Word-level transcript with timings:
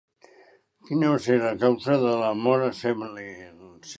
Quina 0.89 1.11
va 1.11 1.19
ser 1.25 1.35
la 1.43 1.51
causa 1.65 1.99
de 2.05 2.15
la 2.23 2.33
mort 2.39 2.67
de 2.69 2.73
Sèmele? 2.83 3.29